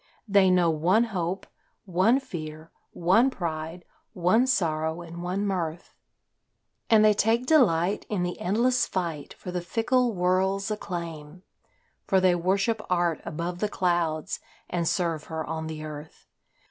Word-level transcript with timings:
They 0.27 0.49
know 0.49 0.71
one 0.71 1.03
hope, 1.03 1.45
one 1.85 2.19
fear, 2.19 2.71
one 2.89 3.29
pride, 3.29 3.85
one 4.13 4.47
sorrow 4.47 5.03
and 5.03 5.21
one 5.21 5.45
mirth, 5.45 5.93
And 6.89 7.05
they 7.05 7.13
take 7.13 7.45
delight 7.45 8.07
in 8.09 8.23
the 8.23 8.39
endless 8.39 8.87
fight 8.87 9.35
for 9.35 9.51
the 9.51 9.61
fickle 9.61 10.15
world's 10.15 10.71
acclaim; 10.71 11.43
For 12.07 12.19
they 12.19 12.33
worship 12.33 12.81
art 12.89 13.21
above 13.25 13.59
the 13.59 13.69
clouds 13.69 14.39
and 14.67 14.87
serve 14.87 15.25
her 15.25 15.45
on 15.45 15.67
the 15.67 15.83
earth. 15.83 16.25